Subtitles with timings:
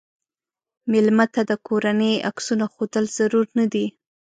[0.91, 3.85] مېلمه ته د کورنۍ عکسونه ښودل ضرور نه دي.